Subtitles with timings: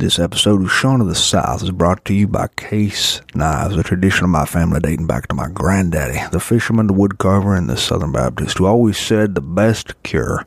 [0.00, 3.82] This episode of Sean of the South is brought to you by Case Knives, a
[3.82, 7.76] tradition of my family dating back to my granddaddy, the fisherman, the woodcarver, and the
[7.76, 10.42] Southern Baptist, who always said the best cure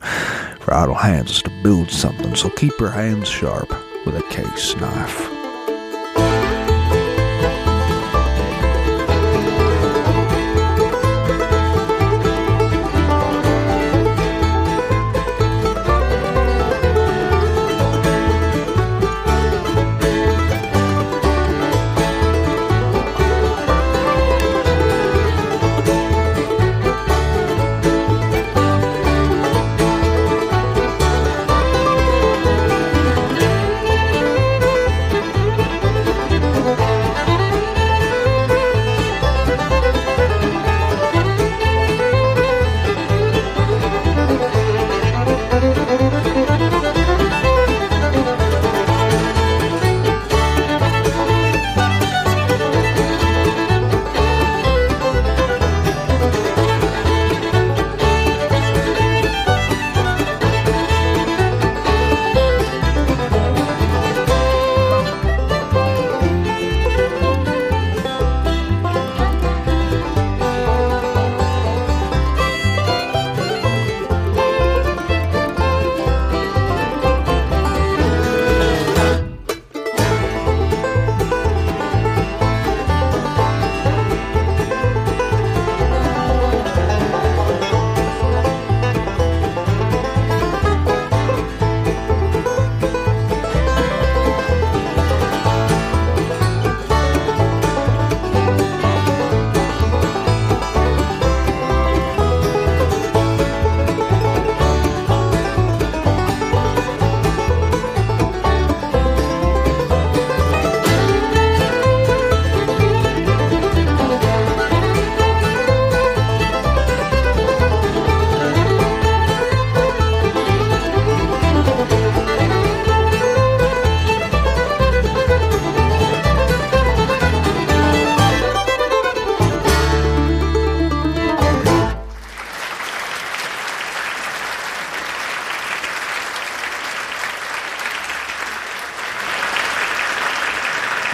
[0.58, 2.34] for idle hands is to build something.
[2.34, 3.70] So keep your hands sharp
[4.04, 5.33] with a case knife.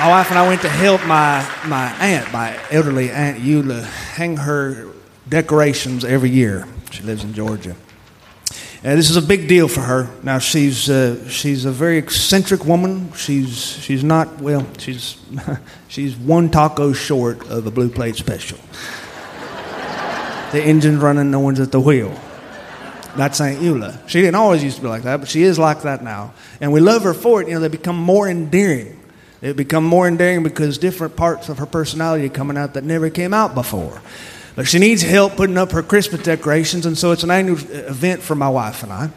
[0.00, 4.38] My wife and I went to help my, my aunt, my elderly Aunt Eula, hang
[4.38, 4.88] her
[5.28, 6.66] decorations every year.
[6.90, 7.76] She lives in Georgia.
[8.82, 10.08] And this is a big deal for her.
[10.22, 13.12] Now she's uh, she's a very eccentric woman.
[13.12, 14.66] She's she's not well.
[14.78, 15.20] She's
[15.88, 18.56] she's one taco short of a blue plate special.
[20.52, 22.18] the engine's running, no one's at the wheel.
[23.18, 24.08] That's Aunt Eula.
[24.08, 26.32] She didn't always used to be like that, but she is like that now.
[26.58, 27.48] And we love her for it.
[27.48, 28.96] You know, they become more endearing.
[29.40, 33.32] They become more endearing because different parts of her personality coming out that never came
[33.32, 34.02] out before.
[34.54, 38.20] But she needs help putting up her Christmas decorations, and so it's an annual event
[38.20, 39.10] for my wife and I.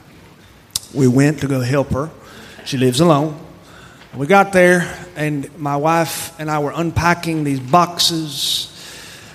[0.93, 2.09] We went to go help her.
[2.65, 3.37] She lives alone.
[4.15, 8.69] We got there, and my wife and I were unpacking these boxes,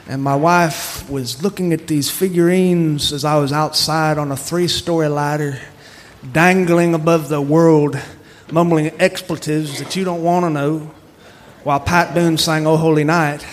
[0.09, 4.69] and my wife was looking at these figurines as I was outside on a three
[4.69, 5.59] story ladder,
[6.33, 7.99] dangling above the world,
[8.53, 10.91] mumbling expletives that you don't want to know,
[11.65, 13.47] while Pat Boone sang Oh Holy Night.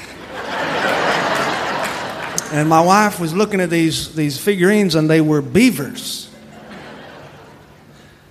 [2.52, 6.30] And my wife was looking at these, these figurines, and they were beavers.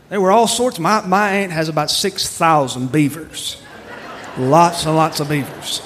[0.08, 0.78] They were all sorts.
[0.78, 3.60] My, my aunt has about 6,000 beavers.
[4.38, 5.82] Lots and lots of beavers.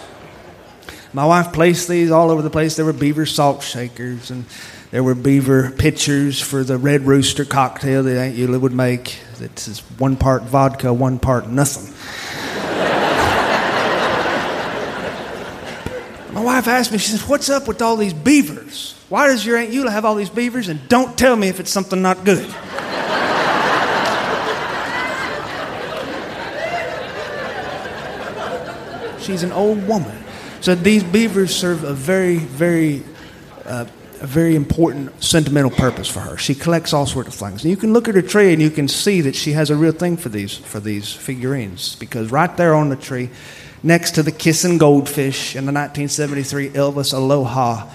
[1.12, 2.76] My wife placed these all over the place.
[2.76, 4.44] There were beaver salt shakers, and
[4.91, 9.19] there were beaver pitchers for the Red Rooster cocktail that Aunt Eula would make.
[9.38, 11.93] It's one part vodka, one part nothing.
[16.32, 18.94] My wife asked me, she says, What's up with all these beavers?
[19.10, 20.69] Why does your Aunt Eula have all these beavers?
[20.69, 22.47] And don't tell me if it's something not good.
[29.20, 30.25] She's an old woman.
[30.62, 33.02] So these beavers serve a very, very,
[33.67, 33.84] uh,
[34.20, 36.37] a very important sentimental purpose for her.
[36.37, 37.62] She collects all sorts of things.
[37.62, 39.76] And you can look at her tree and you can see that she has a
[39.76, 43.31] real thing for these for these figurines because right there on the tree,
[43.82, 47.88] next to the kissing goldfish in the 1973 Elvis Aloha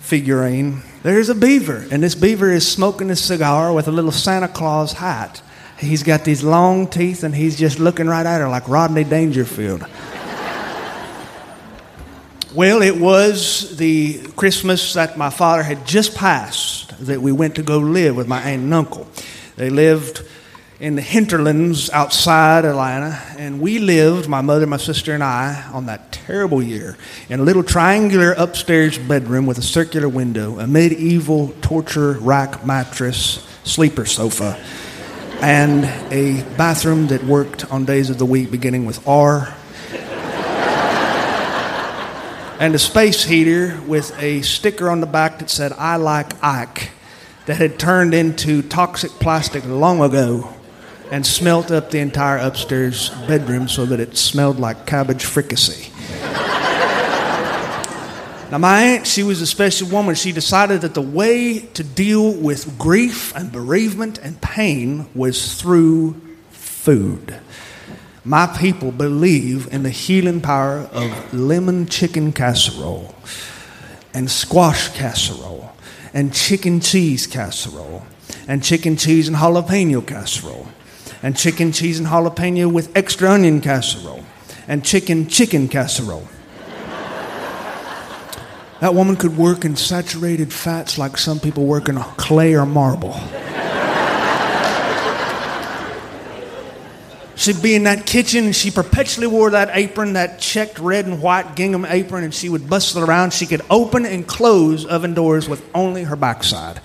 [0.00, 4.48] figurine, there's a beaver, and this beaver is smoking a cigar with a little Santa
[4.48, 5.40] Claus hat.
[5.78, 9.86] He's got these long teeth, and he's just looking right at her like Rodney Dangerfield.
[12.52, 17.62] Well, it was the Christmas that my father had just passed that we went to
[17.62, 19.06] go live with my aunt and uncle.
[19.54, 20.24] They lived
[20.80, 25.86] in the hinterlands outside Atlanta, and we lived, my mother, my sister, and I, on
[25.86, 26.96] that terrible year,
[27.28, 33.46] in a little triangular upstairs bedroom with a circular window, a medieval torture rack mattress,
[33.62, 34.60] sleeper sofa,
[35.40, 39.54] and a bathroom that worked on days of the week beginning with R.
[42.60, 46.90] and a space heater with a sticker on the back that said, I like Ike,
[47.46, 50.52] that had turned into toxic plastic long ago
[51.10, 55.90] and smelt up the entire upstairs bedroom so that it smelled like cabbage fricassee.
[58.50, 60.14] now, my aunt, she was a special woman.
[60.14, 66.20] She decided that the way to deal with grief and bereavement and pain was through
[66.50, 67.40] food.
[68.24, 73.14] My people believe in the healing power of lemon chicken casserole
[74.12, 75.72] and squash casserole
[76.12, 78.04] and chicken cheese casserole
[78.46, 80.66] and chicken cheese and jalapeno casserole
[81.22, 84.24] and chicken cheese and jalapeno with extra onion casserole
[84.68, 86.28] and chicken chicken casserole.
[88.80, 93.18] That woman could work in saturated fats like some people work in clay or marble.
[97.40, 101.22] She'd be in that kitchen and she perpetually wore that apron, that checked red and
[101.22, 103.32] white gingham apron, and she would bustle around.
[103.32, 106.82] She could open and close oven doors with only her backside.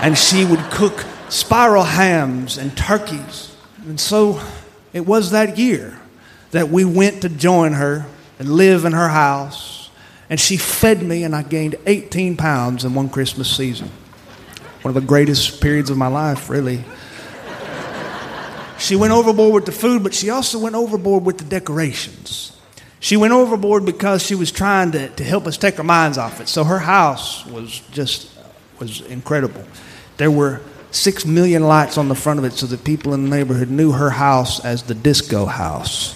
[0.00, 3.54] And she would cook spiral hams and turkeys.
[3.86, 4.40] And so
[4.92, 6.00] it was that year
[6.50, 8.06] that we went to join her
[8.40, 9.88] and live in her house.
[10.28, 13.88] And she fed me, and I gained 18 pounds in one Christmas season.
[14.82, 16.82] One of the greatest periods of my life, really.
[18.78, 22.52] She went overboard with the food, but she also went overboard with the decorations.
[23.00, 26.40] She went overboard because she was trying to, to help us take our minds off
[26.40, 26.48] it.
[26.48, 28.30] So her house was just
[28.78, 29.64] was incredible.
[30.16, 33.30] There were six million lights on the front of it so that people in the
[33.30, 36.14] neighborhood knew her house as the disco house.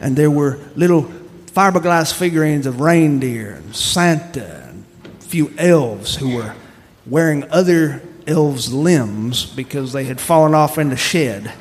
[0.00, 1.04] And there were little
[1.52, 4.84] fiberglass figurines of reindeer and Santa and
[5.18, 6.54] a few elves who were
[7.06, 11.52] wearing other elves' limbs because they had fallen off in the shed.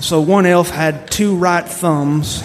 [0.00, 2.42] so one elf had two right thumbs.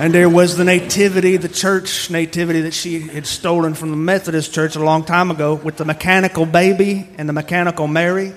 [0.00, 4.54] And there was the nativity, the church nativity that she had stolen from the Methodist
[4.54, 8.32] church a long time ago with the mechanical baby and the mechanical Mary.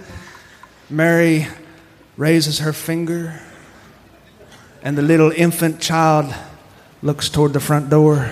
[0.89, 1.47] Mary
[2.17, 3.39] raises her finger,
[4.81, 6.35] and the little infant child
[7.01, 8.29] looks toward the front door.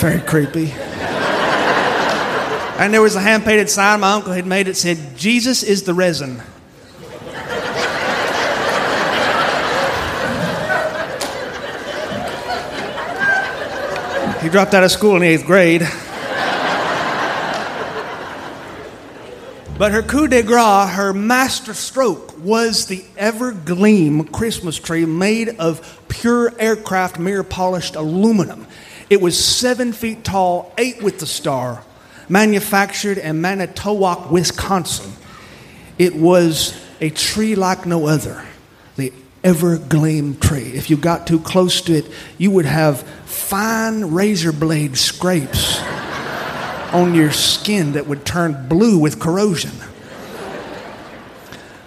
[0.00, 0.72] Very creepy.
[2.78, 5.82] And there was a hand painted sign my uncle had made it said, Jesus is
[5.82, 6.40] the resin.
[14.40, 15.82] He dropped out of school in the eighth grade.
[19.76, 26.04] But her coup de grace, her master stroke, was the Evergleam Christmas tree made of
[26.08, 28.66] pure aircraft mirror polished aluminum.
[29.10, 31.82] It was seven feet tall, eight with the star,
[32.28, 35.12] manufactured in Manitowoc, Wisconsin.
[35.98, 38.44] It was a tree like no other,
[38.96, 39.12] the
[39.42, 40.72] Evergleam tree.
[40.74, 42.06] If you got too close to it,
[42.36, 45.80] you would have fine razor blade scrapes
[46.92, 49.72] on your skin that would turn blue with corrosion.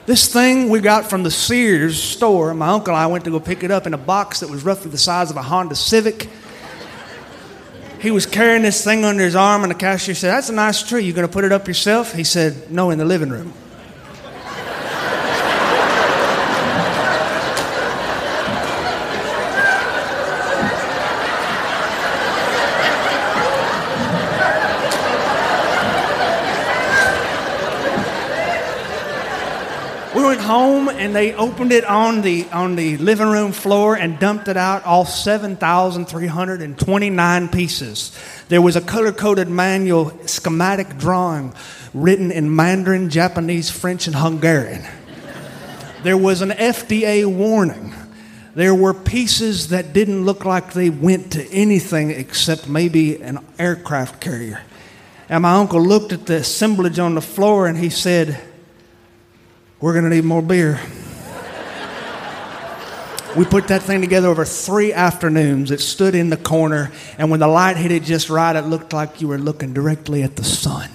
[0.07, 3.39] This thing we got from the Sears store, my uncle and I went to go
[3.39, 6.27] pick it up in a box that was roughly the size of a Honda Civic.
[8.01, 10.81] He was carrying this thing under his arm, and the cashier said, That's a nice
[10.81, 11.03] tree.
[11.03, 12.13] You going to put it up yourself?
[12.13, 13.53] He said, No, in the living room.
[30.51, 34.57] Home and they opened it on the on the living room floor and dumped it
[34.57, 38.11] out all 7,329 pieces.
[38.49, 41.53] There was a color-coded manual schematic drawing
[41.93, 44.83] written in Mandarin, Japanese, French and Hungarian.
[46.03, 47.93] There was an FDA warning.
[48.53, 54.19] There were pieces that didn't look like they went to anything except maybe an aircraft
[54.19, 54.61] carrier.
[55.29, 58.50] And my uncle looked at the assemblage on the floor and he said,
[59.81, 60.79] we're going to need more beer.
[63.35, 65.71] we put that thing together over three afternoons.
[65.71, 68.93] It stood in the corner, and when the light hit it just right, it looked
[68.93, 70.89] like you were looking directly at the sun.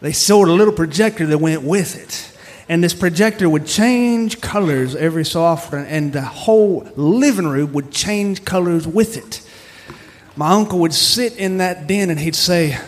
[0.00, 2.34] They sold a little projector that went with it.
[2.68, 7.92] And this projector would change colors every so often, and the whole living room would
[7.92, 9.40] change colors with it.
[10.36, 12.78] my uncle would sit in that den and he'd say,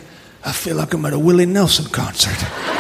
[0.44, 2.79] I feel like I'm at a Willie Nelson concert.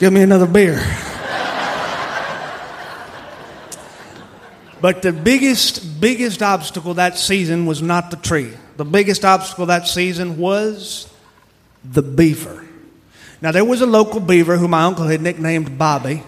[0.00, 0.82] Give me another beer.
[4.80, 8.50] But the biggest, biggest obstacle that season was not the tree.
[8.78, 11.12] The biggest obstacle that season was
[11.84, 12.64] the beaver.
[13.42, 16.22] Now, there was a local beaver who my uncle had nicknamed Bobby.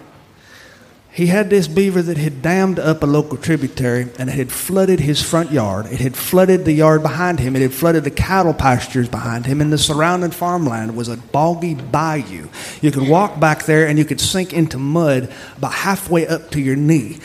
[1.13, 4.99] He had this beaver that had dammed up a local tributary and it had flooded
[4.99, 5.85] his front yard.
[5.85, 7.55] It had flooded the yard behind him.
[7.55, 9.61] It had flooded the cattle pastures behind him.
[9.61, 12.47] And the surrounding farmland was a boggy bayou.
[12.81, 16.59] You could walk back there and you could sink into mud about halfway up to
[16.59, 17.19] your knee.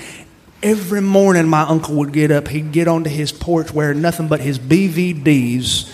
[0.63, 2.49] Every morning, my uncle would get up.
[2.49, 5.91] He'd get onto his porch wearing nothing but his BVDs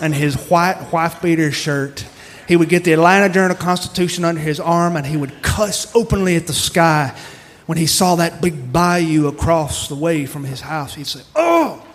[0.00, 2.06] and his white wife beater shirt
[2.48, 6.34] he would get the Atlanta Journal Constitution under his arm and he would cuss openly
[6.34, 7.14] at the sky
[7.66, 10.94] when he saw that big bayou across the way from his house.
[10.94, 11.86] He'd say, Oh,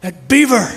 [0.00, 0.72] that beaver.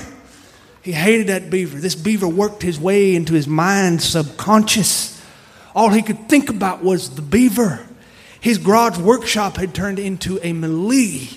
[0.82, 1.80] He hated that beaver.
[1.80, 5.24] This beaver worked his way into his mind subconscious.
[5.74, 7.88] All he could think about was the beaver.
[8.42, 11.30] His garage workshop had turned into a melee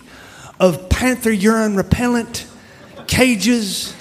[0.58, 2.46] of panther urine repellent,
[3.06, 3.94] cages,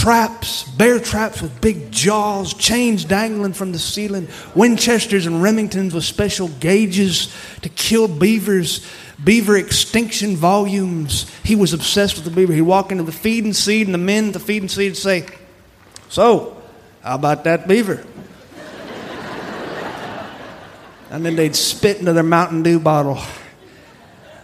[0.00, 6.04] traps, bear traps with big jaws, chains dangling from the ceiling, Winchesters and Remingtons with
[6.04, 7.30] special gauges
[7.60, 8.86] to kill beavers,
[9.22, 11.30] beaver extinction volumes.
[11.44, 12.54] He was obsessed with the beaver.
[12.54, 14.92] He'd walk into the feed and seed, and the men at the feed and seed
[14.92, 15.26] would say,
[16.08, 16.56] So,
[17.02, 18.02] how about that beaver?
[21.10, 23.18] and then they'd spit into their Mountain Dew bottle.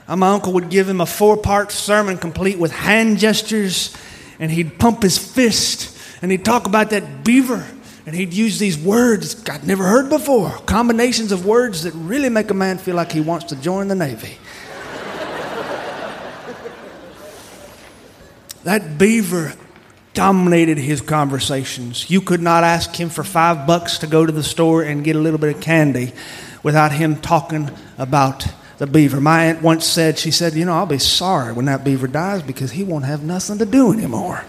[0.07, 3.97] And my uncle would give him a four part sermon complete with hand gestures
[4.39, 7.67] and he'd pump his fist and he'd talk about that beaver
[8.07, 12.51] and he'd use these words I'd never heard before combinations of words that really make
[12.51, 14.39] a man feel like he wants to join the Navy.
[18.65, 19.55] that beaver
[20.13, 22.11] dominated his conversations.
[22.11, 25.15] You could not ask him for five bucks to go to the store and get
[25.15, 26.13] a little bit of candy
[26.63, 28.47] without him talking about
[28.79, 29.21] the beaver.
[29.21, 32.43] My aunt once said, she said, You know, I'll be sorry when that beaver dies
[32.43, 34.45] because he won't have nothing to do anymore.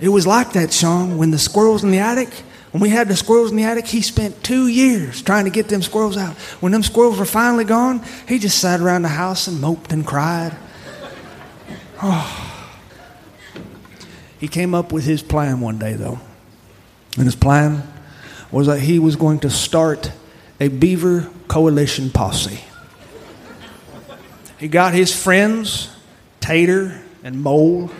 [0.00, 2.30] it was like that, Sean, when the squirrels in the attic,
[2.72, 5.68] when we had the squirrels in the attic, he spent two years trying to get
[5.68, 6.34] them squirrels out.
[6.60, 10.06] When them squirrels were finally gone, he just sat around the house and moped and
[10.06, 10.56] cried.
[12.02, 12.48] Oh.
[14.40, 16.18] He came up with his plan one day, though.
[17.16, 17.86] And his plan
[18.50, 20.10] was that he was going to start
[20.62, 22.60] a beaver coalition posse.
[24.60, 25.92] He got his friends,
[26.38, 27.90] Tater and Mole.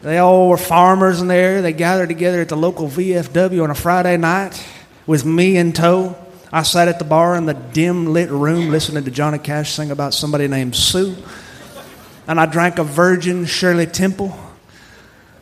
[0.00, 1.60] They all were farmers in there.
[1.60, 4.66] They gathered together at the local VFW on a Friday night
[5.06, 6.16] with me in tow.
[6.50, 9.90] I sat at the bar in the dim lit room listening to Johnny Cash sing
[9.90, 11.14] about somebody named Sue.
[12.26, 14.34] And I drank a virgin Shirley Temple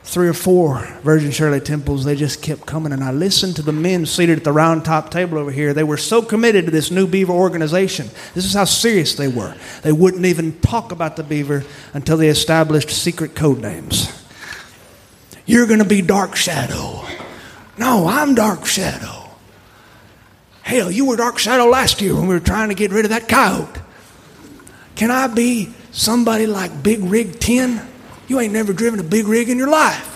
[0.05, 2.93] three or four Virgin Shirley temples, they just kept coming.
[2.93, 5.73] And I listened to the men seated at the round top table over here.
[5.73, 8.09] They were so committed to this new beaver organization.
[8.35, 9.55] This is how serious they were.
[9.83, 14.19] They wouldn't even talk about the beaver until they established secret code names.
[15.47, 17.05] You're going to be Dark Shadow.
[17.79, 19.31] No, I'm Dark Shadow.
[20.63, 23.11] Hell, you were Dark Shadow last year when we were trying to get rid of
[23.11, 23.81] that coyote.
[24.95, 27.89] Can I be somebody like Big Rig 10?
[28.29, 30.13] You ain't never driven a big rig in your life.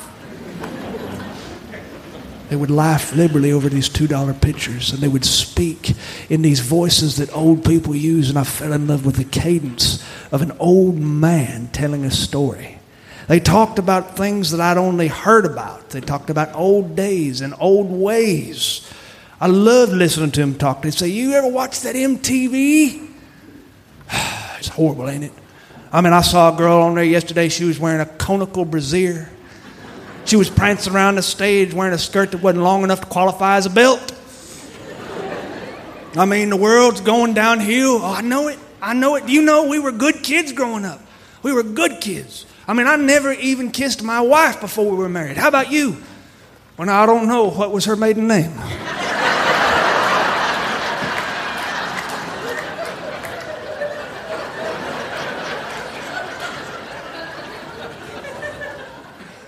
[2.48, 5.94] They would laugh liberally over these $2 pictures and they would speak
[6.28, 8.28] in these voices that old people use.
[8.30, 12.78] And I fell in love with the cadence of an old man telling a story.
[13.26, 15.90] They talked about things that I'd only heard about.
[15.90, 18.88] They talked about old days and old ways.
[19.40, 20.82] I loved listening to them talk.
[20.82, 23.10] They'd say, You ever watch that MTV?
[24.58, 25.32] it's horrible, ain't it?
[25.92, 27.48] I mean, I saw a girl on there yesterday.
[27.48, 29.28] She was wearing a conical brassiere.
[30.24, 33.56] She was prancing around the stage wearing a skirt that wasn't long enough to qualify
[33.56, 34.12] as a belt.
[36.16, 38.00] I mean, the world's going downhill.
[38.02, 38.58] Oh, I know it.
[38.80, 39.28] I know it.
[39.28, 41.00] You know, we were good kids growing up.
[41.42, 42.46] We were good kids.
[42.66, 45.36] I mean, I never even kissed my wife before we were married.
[45.36, 46.02] How about you?
[46.76, 48.52] Well, now, I don't know what was her maiden name.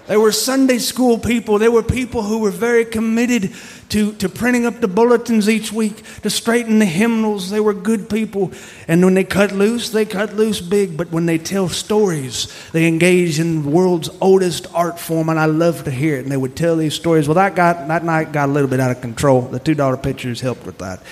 [0.08, 1.58] They were Sunday school people.
[1.58, 3.52] They were people who were very committed
[3.90, 7.50] to, to printing up the bulletins each week, to straighten the hymnals.
[7.50, 8.50] They were good people.
[8.88, 10.96] And when they cut loose, they cut loose big.
[10.96, 15.44] But when they tell stories, they engage in the world's oldest art form, and I
[15.44, 16.22] love to hear it.
[16.22, 17.28] And they would tell these stories.
[17.28, 19.42] Well, that, got, that night got a little bit out of control.
[19.42, 21.02] The two dollar pictures helped with that.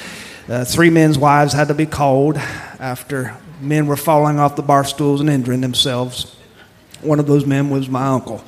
[0.48, 4.84] Uh, three men's wives had to be called after men were falling off the bar
[4.84, 6.34] stools and injuring themselves.
[7.02, 8.42] One of those men was my uncle.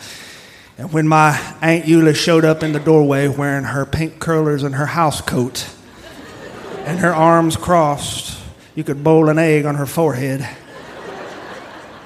[0.79, 4.77] And when my Aunt Eula showed up in the doorway wearing her pink curlers and
[4.77, 5.69] her house coat
[6.85, 8.41] and her arms crossed,
[8.77, 10.49] you could boil an egg on her forehead.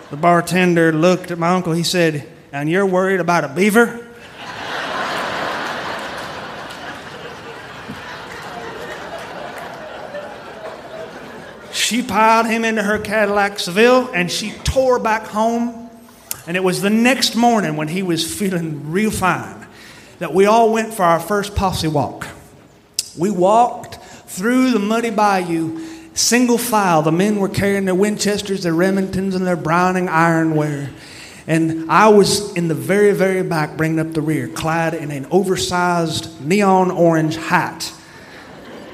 [0.08, 1.74] The bartender looked at my uncle.
[1.74, 4.08] He said, And you're worried about a beaver?
[11.72, 15.81] she piled him into her Cadillac Seville and she tore back home
[16.46, 19.66] and it was the next morning when he was feeling real fine
[20.18, 22.26] that we all went for our first posse walk.
[23.18, 23.96] We walked
[24.30, 25.80] through the muddy bayou,
[26.14, 27.02] single file.
[27.02, 30.90] The men were carrying their Winchesters, their Remingtons, and their Browning ironware.
[31.46, 35.26] And I was in the very, very back, bringing up the rear, clad in an
[35.30, 37.92] oversized neon orange hat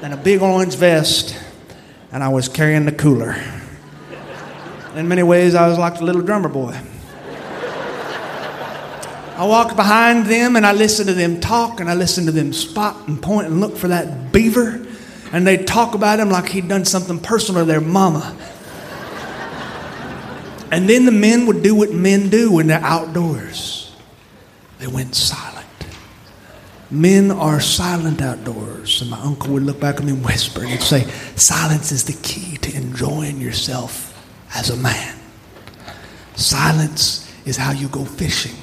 [0.01, 1.37] and a big orange vest,
[2.11, 3.35] and I was carrying the cooler.
[4.95, 6.75] In many ways, I was like the little drummer boy.
[9.39, 12.51] I walk behind them and I listen to them talk and I listen to them
[12.51, 14.85] spot and point and look for that beaver.
[15.31, 18.35] And they'd talk about him like he'd done something personal to their mama.
[20.73, 23.95] And then the men would do what men do when they're outdoors
[24.79, 25.67] they went silent.
[26.89, 29.01] Men are silent outdoors.
[29.01, 31.03] And my uncle would look back at me and whisper and he'd say,
[31.35, 34.15] Silence is the key to enjoying yourself
[34.55, 35.17] as a man.
[36.35, 38.55] Silence is how you go fishing.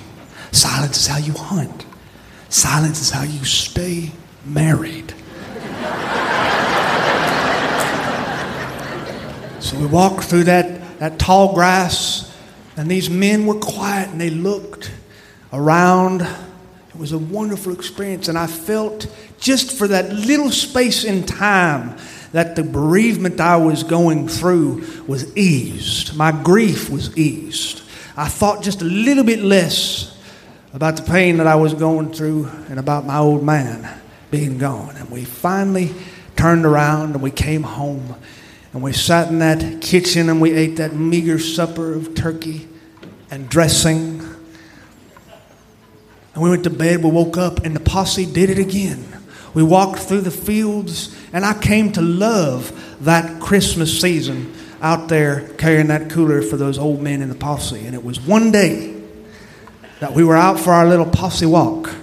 [0.56, 1.84] Silence is how you hunt.
[2.48, 4.10] Silence is how you stay
[4.46, 5.10] married.
[9.60, 12.34] so we walked through that, that tall grass,
[12.78, 14.92] and these men were quiet and they looked
[15.52, 16.22] around.
[16.22, 21.98] It was a wonderful experience, and I felt just for that little space in time
[22.32, 26.16] that the bereavement I was going through was eased.
[26.16, 27.82] My grief was eased.
[28.16, 30.15] I thought just a little bit less
[30.76, 33.98] about the pain that I was going through and about my old man
[34.30, 34.94] being gone.
[34.96, 35.94] And we finally
[36.36, 38.14] turned around and we came home
[38.74, 42.68] and we sat in that kitchen and we ate that meager supper of turkey
[43.30, 44.20] and dressing.
[46.34, 49.02] And we went to bed, we woke up, and the posse did it again.
[49.54, 55.48] We walked through the fields, and I came to love that Christmas season out there
[55.54, 57.86] carrying that cooler for those old men in the posse.
[57.86, 58.95] And it was one day
[60.00, 61.94] that we were out for our little posse walk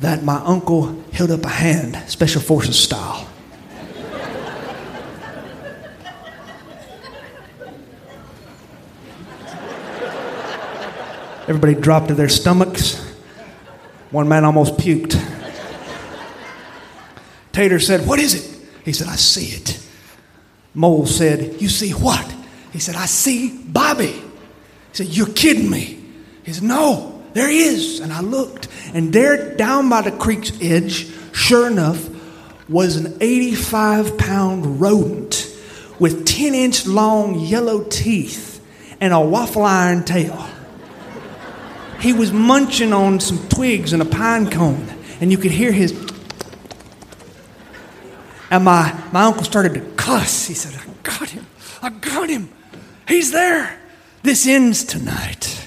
[0.00, 3.28] that my uncle held up a hand, Special Forces style.
[11.48, 13.02] Everybody dropped to their stomachs.
[14.10, 15.18] One man almost puked.
[17.52, 18.68] Tater said, What is it?
[18.84, 19.82] He said, I see it.
[20.74, 22.34] Mole said, You see what?
[22.72, 24.12] He said, I see Bobby.
[24.12, 24.22] He
[24.92, 25.97] said, You're kidding me.
[26.48, 28.00] He said, No, there he is.
[28.00, 32.08] And I looked, and there down by the creek's edge, sure enough,
[32.70, 35.54] was an 85 pound rodent
[35.98, 38.64] with 10 inch long yellow teeth
[38.98, 40.48] and a waffle iron tail.
[42.00, 44.88] He was munching on some twigs and a pine cone,
[45.20, 45.92] and you could hear his.
[48.50, 50.46] And my, my uncle started to cuss.
[50.46, 51.46] He said, I got him.
[51.82, 52.48] I got him.
[53.06, 53.78] He's there.
[54.22, 55.57] This ends tonight.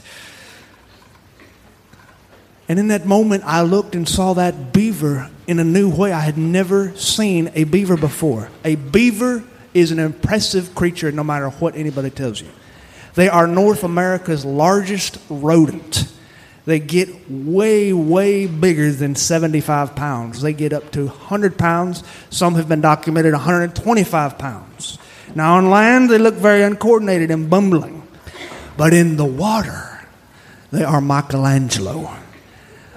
[2.71, 6.13] And in that moment, I looked and saw that beaver in a new way.
[6.13, 8.49] I had never seen a beaver before.
[8.63, 12.47] A beaver is an impressive creature no matter what anybody tells you.
[13.15, 16.10] They are North America's largest rodent.
[16.63, 20.41] They get way, way bigger than 75 pounds.
[20.41, 22.05] They get up to 100 pounds.
[22.29, 24.97] Some have been documented 125 pounds.
[25.36, 28.07] Now, on land, they look very uncoordinated and bumbling.
[28.77, 30.07] But in the water,
[30.71, 32.15] they are Michelangelo.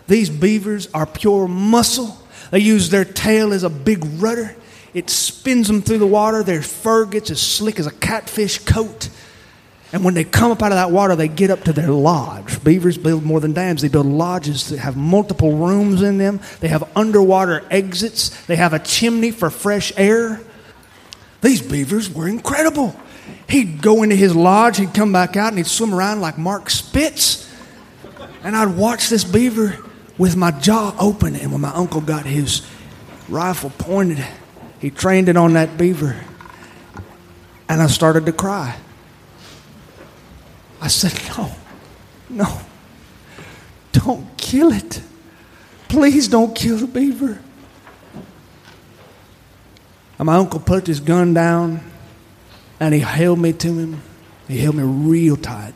[0.06, 2.18] These beavers are pure muscle.
[2.50, 4.54] They use their tail as a big rudder.
[4.92, 6.42] It spins them through the water.
[6.42, 9.08] Their fur gets as slick as a catfish coat.
[9.92, 12.62] And when they come up out of that water, they get up to their lodge.
[12.64, 13.80] Beavers build more than dams.
[13.80, 16.40] They build lodges that have multiple rooms in them.
[16.60, 18.30] They have underwater exits.
[18.46, 20.40] They have a chimney for fresh air.
[21.42, 22.96] These beavers were incredible.
[23.48, 26.70] He'd go into his lodge, he'd come back out, and he'd swim around like Mark
[26.70, 27.48] Spitz.
[28.42, 29.78] And I'd watch this beaver
[30.18, 31.34] with my jaw open.
[31.36, 32.66] And when my uncle got his
[33.28, 34.24] rifle pointed,
[34.80, 36.16] he trained it on that beaver.
[37.68, 38.76] And I started to cry.
[40.80, 41.52] I said, No,
[42.28, 42.60] no,
[43.92, 45.00] don't kill it.
[45.88, 47.40] Please don't kill the beaver.
[50.18, 51.80] And my uncle put his gun down
[52.78, 54.02] and he held me to him.
[54.46, 55.72] He held me real tight.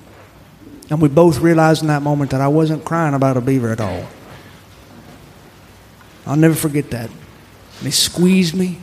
[0.90, 3.80] And we both realized in that moment that I wasn't crying about a beaver at
[3.80, 4.06] all.
[6.28, 7.08] I'll never forget that.
[7.08, 8.78] And he squeezed me.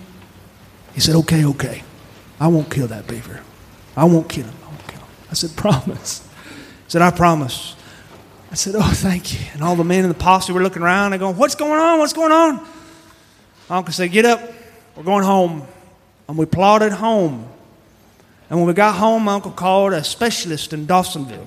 [0.95, 1.83] He said, Okay, okay.
[2.39, 3.41] I won't kill that beaver.
[3.95, 4.55] I won't kill him.
[4.63, 5.07] I won't kill him.
[5.29, 6.27] I said, Promise.
[6.43, 7.75] He said, I promise.
[8.51, 9.45] I said, Oh, thank you.
[9.53, 11.11] And all the men in the posse were looking around.
[11.11, 11.99] They're going, What's going on?
[11.99, 12.67] What's going on?
[13.69, 14.41] Uncle said, Get up.
[14.95, 15.67] We're going home.
[16.27, 17.47] And we plodded home.
[18.49, 21.45] And when we got home, my uncle called a specialist in Dawsonville.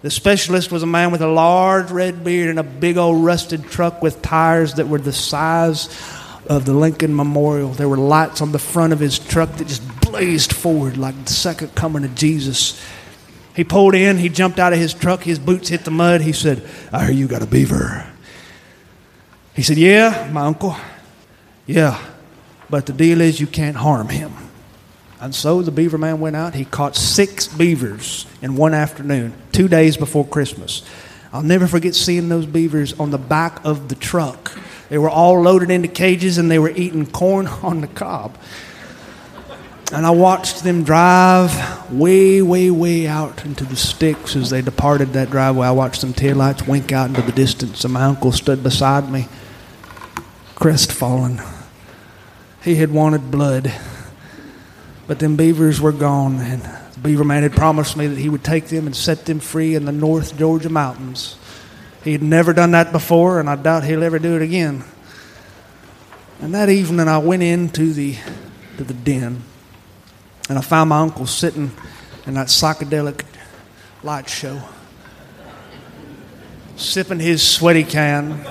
[0.00, 3.64] The specialist was a man with a large red beard and a big old rusted
[3.64, 5.88] truck with tires that were the size
[6.46, 7.70] of the Lincoln Memorial.
[7.70, 11.32] There were lights on the front of his truck that just blazed forward like the
[11.32, 12.80] second coming of Jesus.
[13.56, 16.20] He pulled in, he jumped out of his truck, his boots hit the mud.
[16.20, 18.06] He said, I hear you got a beaver.
[19.54, 20.76] He said, Yeah, my uncle.
[21.66, 22.00] Yeah,
[22.70, 24.32] but the deal is you can't harm him.
[25.20, 26.54] And so the beaver man went out.
[26.54, 30.82] He caught six beavers in one afternoon, two days before Christmas.
[31.32, 34.56] I'll never forget seeing those beavers on the back of the truck.
[34.88, 38.38] They were all loaded into cages and they were eating corn on the cob.
[39.90, 45.14] And I watched them drive way, way, way out into the sticks as they departed
[45.14, 45.66] that driveway.
[45.66, 49.28] I watched them taillights wink out into the distance, and my uncle stood beside me,
[50.56, 51.40] crestfallen.
[52.62, 53.72] He had wanted blood.
[55.08, 58.44] But them beavers were gone, and the beaver man had promised me that he would
[58.44, 61.36] take them and set them free in the North Georgia mountains.
[62.04, 64.84] He had never done that before, and I doubt he'll ever do it again.
[66.40, 68.16] And that evening, I went into the
[68.76, 69.42] to the den,
[70.48, 71.72] and I found my uncle sitting
[72.26, 73.24] in that psychedelic
[74.02, 74.60] light show,
[76.76, 78.46] sipping his sweaty can,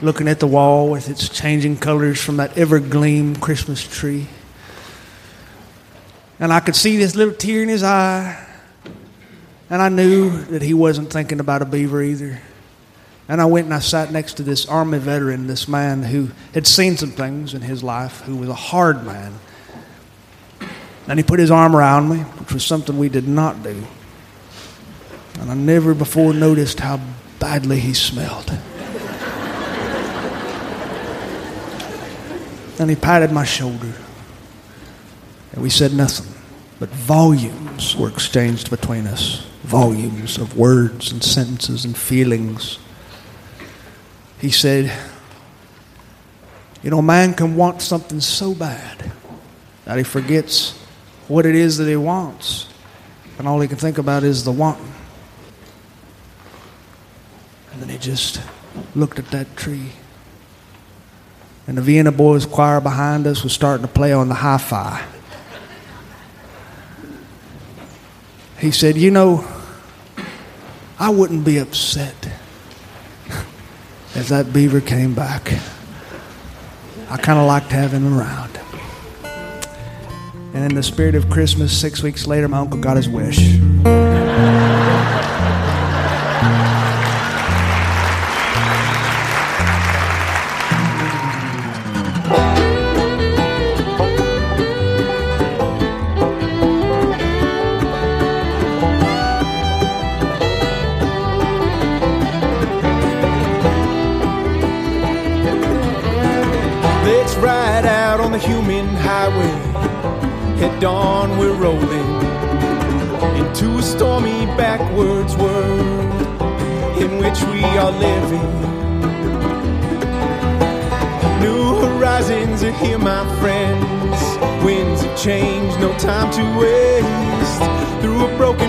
[0.00, 4.28] looking at the wall with its changing colors from that Evergleam Christmas tree.
[6.40, 8.46] And I could see this little tear in his eye.
[9.70, 12.40] And I knew that he wasn't thinking about a beaver either.
[13.28, 16.66] And I went and I sat next to this Army veteran, this man who had
[16.66, 19.34] seen some things in his life, who was a hard man.
[21.06, 23.84] And he put his arm around me, which was something we did not do.
[25.40, 27.00] And I never before noticed how
[27.38, 28.50] badly he smelled.
[32.80, 33.92] and he patted my shoulder.
[35.58, 36.32] And we said nothing,
[36.78, 42.78] but volumes were exchanged between us volumes of words and sentences and feelings.
[44.40, 44.96] He said,
[46.84, 49.10] You know, man can want something so bad
[49.84, 50.78] that he forgets
[51.26, 52.68] what it is that he wants,
[53.36, 54.92] and all he can think about is the wanting.
[57.72, 58.40] And then he just
[58.94, 59.90] looked at that tree.
[61.66, 65.04] And the Vienna Boys choir behind us was starting to play on the hi fi.
[68.58, 69.46] He said, You know,
[70.98, 72.14] I wouldn't be upset
[74.14, 75.52] if that beaver came back.
[77.10, 78.58] I kind of liked having him around.
[80.54, 83.38] And in the spirit of Christmas, six weeks later, my uncle got his wish.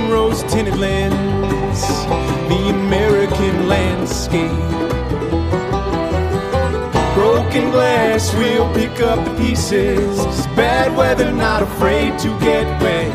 [0.08, 1.82] Rose tinted lens,
[2.48, 4.80] the American landscape
[7.20, 10.18] broken glass, we'll pick up the pieces.
[10.56, 13.12] Bad weather, not afraid to get wet.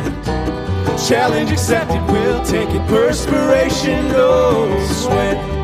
[1.08, 2.86] Challenge accepted, we'll take it.
[2.88, 5.63] Perspiration, no sweat.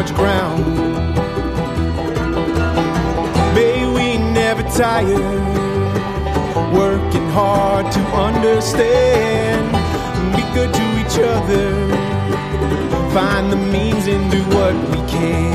[0.00, 0.64] Much ground.
[3.54, 5.26] May we never tire,
[6.72, 9.60] working hard to understand.
[10.34, 11.66] Be good to each other,
[13.12, 15.52] find the means and do what we can.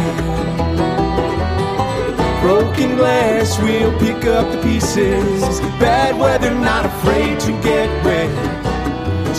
[2.42, 5.42] Broken glass, we'll pick up the pieces.
[5.80, 8.30] Bad weather, not afraid to get wet.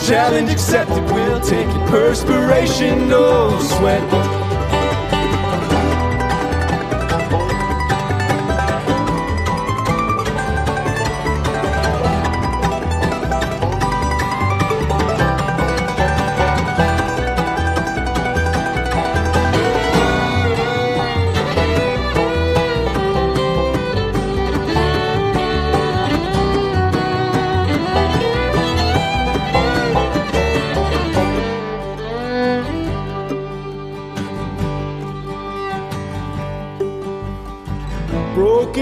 [0.05, 1.90] Challenge accepted, we'll take it.
[1.90, 4.46] Perspiration, no sweat.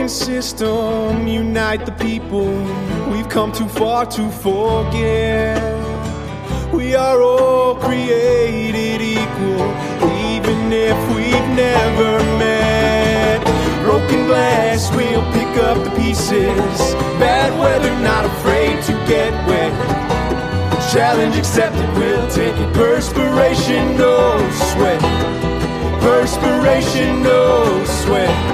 [0.04, 2.52] Broken system, unite the people.
[3.10, 5.56] We've come too far to forget.
[6.74, 9.64] We are all created equal,
[10.28, 13.40] even if we've never met.
[13.82, 16.76] Broken glass, we'll pick up the pieces.
[17.18, 19.72] Bad weather, not afraid to get wet.
[20.92, 22.74] Challenge accepted, we'll take it.
[22.74, 24.36] Perspiration, no
[24.70, 25.00] sweat.
[26.02, 28.53] Perspiration, no sweat.